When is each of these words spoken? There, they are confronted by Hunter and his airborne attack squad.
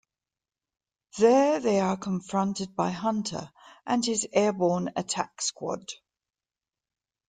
There, 1.19 1.59
they 1.59 1.79
are 1.79 1.95
confronted 1.95 2.75
by 2.75 2.89
Hunter 2.89 3.51
and 3.85 4.03
his 4.03 4.27
airborne 4.33 4.91
attack 4.95 5.43
squad. 5.43 5.89